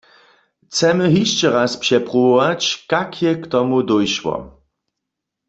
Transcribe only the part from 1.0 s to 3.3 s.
hišće raz přepruwować, kak